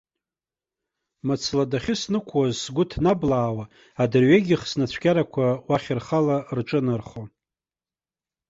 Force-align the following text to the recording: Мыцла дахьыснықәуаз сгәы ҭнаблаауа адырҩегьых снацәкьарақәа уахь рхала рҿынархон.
Мыцла 1.27 1.63
дахьыснықәуаз 1.71 2.53
сгәы 2.63 2.83
ҭнаблаауа 2.89 3.65
адырҩегьых 4.03 4.61
снацәкьарақәа 4.69 5.45
уахь 5.67 5.89
рхала 5.97 6.37
рҿынархон. 6.57 7.29